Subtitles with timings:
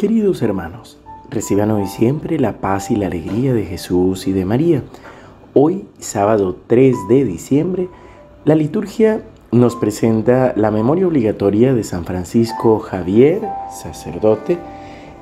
[0.00, 0.98] Queridos hermanos,
[1.28, 4.82] reciban hoy siempre la paz y la alegría de Jesús y de María.
[5.52, 7.90] Hoy, sábado 3 de diciembre,
[8.46, 14.56] la liturgia nos presenta la memoria obligatoria de San Francisco Javier, sacerdote,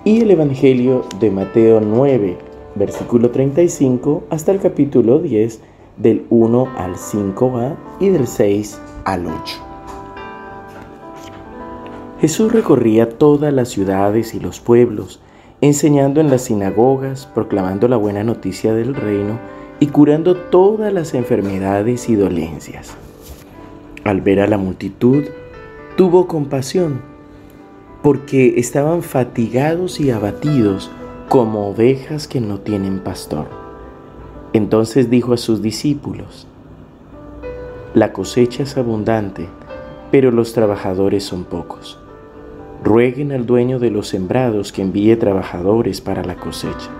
[0.05, 2.39] y el Evangelio de Mateo 9,
[2.77, 5.61] versículo 35, hasta el capítulo 10,
[5.97, 9.68] del 1 al 5a y del 6 al 8.
[12.21, 15.21] Jesús recorría todas las ciudades y los pueblos,
[15.61, 19.39] enseñando en las sinagogas, proclamando la buena noticia del reino
[19.79, 22.97] y curando todas las enfermedades y dolencias.
[24.03, 25.27] Al ver a la multitud,
[25.97, 27.01] tuvo compasión,
[28.03, 30.91] porque estaban fatigados y abatidos
[31.29, 33.47] como ovejas que no tienen pastor.
[34.53, 36.49] Entonces dijo a sus discípulos,
[37.95, 39.47] La cosecha es abundante,
[40.11, 42.01] pero los trabajadores son pocos.
[42.85, 46.91] Rueguen al dueño de los sembrados que envíe trabajadores para la cosecha.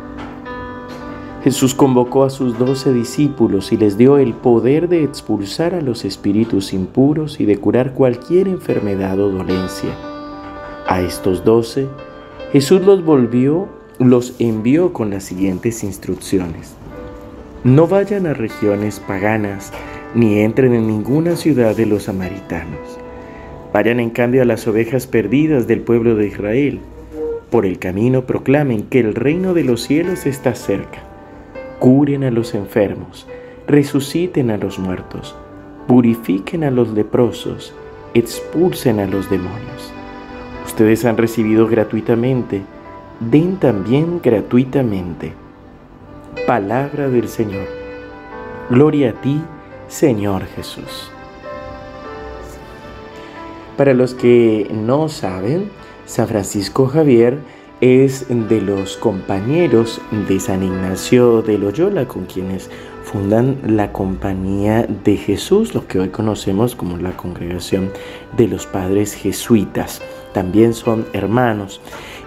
[1.45, 6.05] Jesús convocó a sus doce discípulos y les dio el poder de expulsar a los
[6.05, 9.91] espíritus impuros y de curar cualquier enfermedad o dolencia.
[10.87, 11.87] A estos doce,
[12.53, 13.69] Jesús los volvió,
[14.01, 16.75] los envió con las siguientes instrucciones.
[17.63, 19.73] No vayan a regiones paganas,
[20.15, 22.99] ni entren en ninguna ciudad de los samaritanos.
[23.73, 26.81] Vayan en cambio a las ovejas perdidas del pueblo de Israel.
[27.51, 31.09] Por el camino proclamen que el reino de los cielos está cerca
[31.79, 33.27] curen a los enfermos,
[33.67, 35.35] resuciten a los muertos,
[35.87, 37.75] purifiquen a los leprosos,
[38.15, 39.93] expulsen a los demonios.
[40.67, 42.63] Ustedes han recibido gratuitamente,
[43.21, 45.33] den también gratuitamente.
[46.47, 47.67] Palabra del Señor.
[48.71, 49.41] Gloria a ti,
[49.89, 51.11] Señor Jesús.
[53.79, 55.71] Para los que no saben,
[56.05, 57.39] San Francisco Javier
[57.81, 62.71] es de los compañeros de San Ignacio de Loyola, con quienes
[63.05, 67.93] fundan la Compañía de Jesús, lo que hoy conocemos como la Congregación
[68.37, 70.03] de los Padres Jesuitas.
[70.33, 71.81] También son hermanos.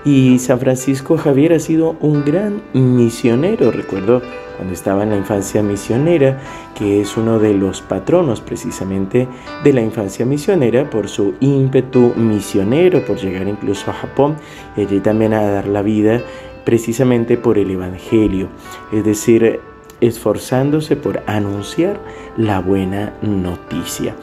[0.03, 3.71] Y San Francisco Javier ha sido un gran misionero.
[3.71, 4.21] Recuerdo
[4.57, 6.39] cuando estaba en la infancia misionera,
[6.75, 9.27] que es uno de los patronos precisamente
[9.63, 14.37] de la infancia misionera por su ímpetu misionero, por llegar incluso a Japón
[14.75, 16.21] y allí también a dar la vida
[16.65, 18.49] precisamente por el Evangelio,
[18.91, 19.59] es decir,
[19.99, 21.99] esforzándose por anunciar
[22.37, 24.15] la buena noticia.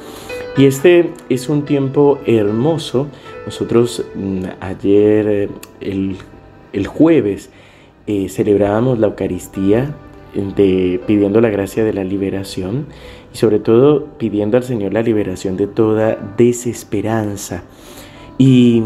[0.58, 3.06] Y este es un tiempo hermoso.
[3.46, 5.48] Nosotros mm, ayer,
[5.80, 7.50] el, jueves,
[8.08, 9.94] eh, celebrábamos la Eucaristía
[11.06, 12.86] pidiendo la gracia de la liberación
[13.32, 17.62] y sobre todo pidiendo al Señor la liberación de toda desesperanza.
[18.36, 18.82] Y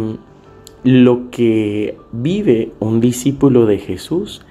[0.85, 4.43] lo que vive un discípulo de Jesús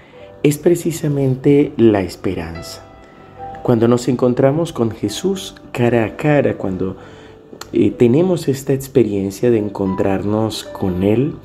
[0.41, 2.90] es precisamente la esperanza.
[3.63, 6.95] Cuando nos encontramos con Jesús cara a cara, cuando
[7.73, 11.35] eh, tenemos esta experiencia de encontrarnos con Él,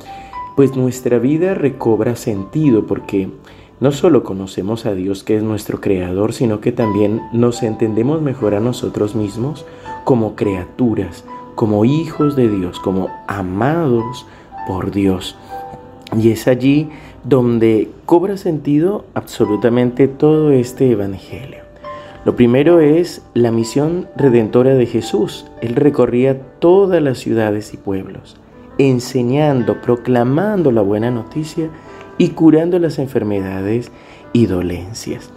[0.57, 3.29] pues nuestra vida recobra sentido porque
[3.81, 8.55] no solo conocemos a Dios que es nuestro creador, sino que también nos entendemos mejor
[8.55, 9.67] a nosotros mismos
[10.05, 11.23] como criaturas,
[11.55, 14.27] como hijos de Dios, como amados
[14.67, 15.37] por Dios.
[16.17, 16.89] Y es allí
[17.25, 21.66] donde cobra sentido absolutamente todo este Evangelio.
[22.27, 25.47] Lo primero es la misión redentora de Jesús.
[25.61, 28.37] Él recorría todas las ciudades y pueblos,
[28.79, 31.71] enseñando, proclamando la buena noticia
[32.19, 33.93] y curando las enfermedades
[34.33, 35.31] y dolencias.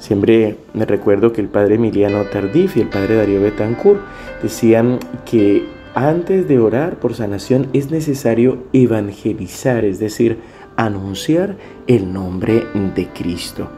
[0.00, 4.00] Siempre me recuerdo que el padre Emiliano Tardif y el padre Darío Betancourt
[4.42, 5.64] decían que
[5.94, 10.38] antes de orar por sanación es necesario evangelizar, es decir,
[10.74, 11.54] anunciar
[11.86, 12.64] el nombre
[12.96, 13.70] de Cristo.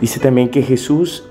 [0.00, 1.22] Dice también que Jesús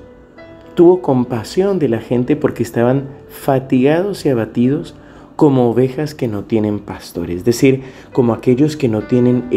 [0.77, 4.93] tuvo compasión de la gente porque estaban fatigados y abatidos
[5.35, 7.81] como ovejas que no tienen pastor, es decir,
[8.13, 9.49] como aquellos que no tienen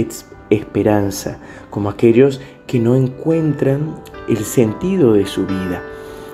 [0.48, 3.96] esperanza, como aquellos que no encuentran
[4.30, 5.82] el sentido de su vida.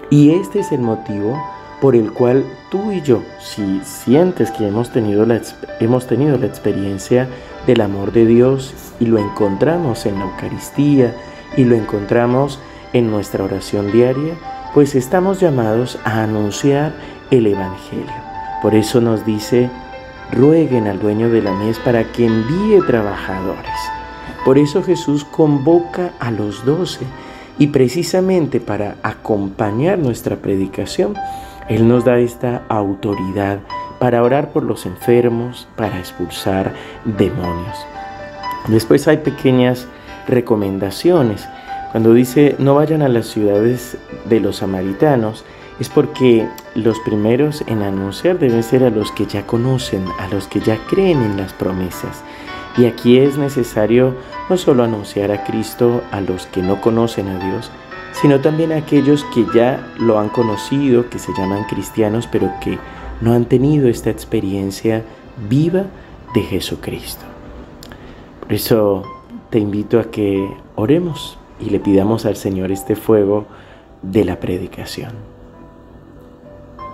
[0.09, 1.37] Y este es el motivo
[1.81, 5.43] por el cual tú y yo, si sientes que hemos tenido la,
[5.81, 7.29] hemos tenido la experiencia
[7.67, 11.13] del amor de Dios y lo encontramos en la Eucaristía
[11.57, 12.61] y lo encontramos
[12.93, 14.35] en nuestra oración diaria,
[14.75, 16.93] pues estamos llamados a anunciar
[17.31, 18.07] el Evangelio.
[18.63, 19.71] Por eso nos dice,
[20.33, 23.81] rueguen al dueño de la mies para que envíe trabajadores.
[24.45, 27.05] Por eso Jesús convoca a los doce
[27.59, 31.15] y precisamente para acompañar nuestra predicación,
[31.69, 33.61] Él nos da esta autoridad
[33.99, 36.75] para orar por los enfermos, para expulsar
[37.05, 37.77] demonios.
[38.69, 39.87] Después hay pequeñas
[40.27, 41.49] recomendaciones.
[41.93, 43.97] Cuando dice no vayan a las ciudades
[44.29, 45.45] de los samaritanos,
[45.79, 50.47] es porque los primeros en anunciar deben ser a los que ya conocen, a los
[50.49, 52.23] que ya creen en las promesas.
[52.79, 54.15] Y aquí es necesario
[54.49, 57.71] no solo anunciar a Cristo a los que no conocen a Dios,
[58.13, 62.79] sino también a aquellos que ya lo han conocido, que se llaman cristianos, pero que
[63.21, 65.03] no han tenido esta experiencia
[65.49, 65.85] viva
[66.35, 67.25] de Jesucristo.
[68.41, 69.03] Por eso
[69.51, 73.47] te invito a que oremos y le pidamos al Señor este fuego
[74.03, 75.13] de la predicación.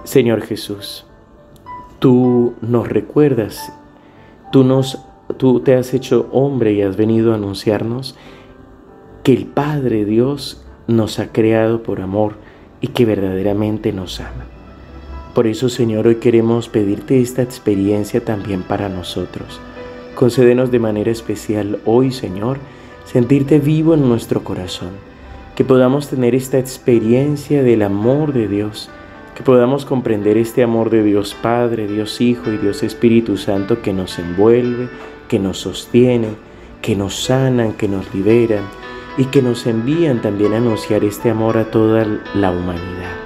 [0.05, 1.06] Señor Jesús,
[1.99, 3.73] tú nos recuerdas,
[4.50, 4.99] tú, nos,
[5.37, 8.17] tú te has hecho hombre y has venido a anunciarnos
[9.23, 12.35] que el Padre Dios nos ha creado por amor
[12.81, 14.47] y que verdaderamente nos ama.
[15.35, 19.61] Por eso, Señor, hoy queremos pedirte esta experiencia también para nosotros.
[20.14, 22.59] Concédenos de manera especial hoy, Señor,
[23.04, 24.90] sentirte vivo en nuestro corazón,
[25.54, 28.90] que podamos tener esta experiencia del amor de Dios,
[29.34, 33.93] que podamos comprender este amor de Dios Padre, Dios Hijo y Dios Espíritu Santo que
[33.93, 34.88] nos envuelve,
[35.28, 36.28] que nos sostiene,
[36.81, 38.64] que nos sanan, que nos liberan
[39.16, 43.16] y que nos envían también a anunciar este amor a toda la humanidad.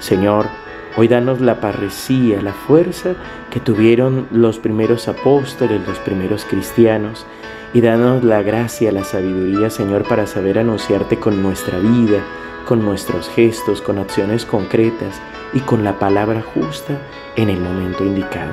[0.00, 0.46] Señor,
[0.96, 3.14] hoy danos la parresía, la fuerza
[3.50, 7.26] que tuvieron los primeros apóstoles, los primeros cristianos,
[7.72, 12.20] y danos la gracia, la sabiduría, Señor, para saber anunciarte con nuestra vida,
[12.66, 15.20] con nuestros gestos, con acciones concretas
[15.52, 16.98] y con la palabra justa
[17.36, 18.52] en el momento indicado.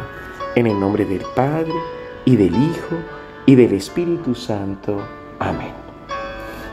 [0.55, 1.71] En el nombre del Padre,
[2.25, 2.97] y del Hijo,
[3.45, 5.01] y del Espíritu Santo.
[5.39, 5.73] Amén.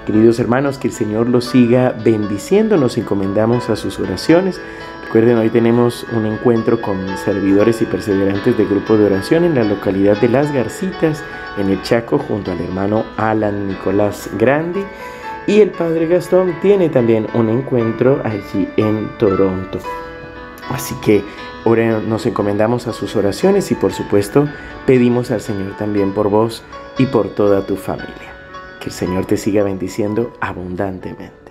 [0.06, 4.60] Queridos hermanos, que el Señor los siga bendiciendo, nos encomendamos a sus oraciones.
[5.08, 9.64] Recuerden, hoy tenemos un encuentro con servidores y perseverantes del grupo de oración en la
[9.64, 11.24] localidad de Las Garcitas,
[11.56, 14.84] en el Chaco, junto al hermano Alan Nicolás Grandi.
[15.46, 19.78] Y el Padre Gastón tiene también un encuentro allí en Toronto.
[20.68, 21.24] Así que
[21.64, 24.46] ahora nos encomendamos a sus oraciones y por supuesto
[24.84, 26.62] pedimos al Señor también por vos
[26.98, 28.34] y por toda tu familia.
[28.78, 31.47] Que el Señor te siga bendiciendo abundantemente.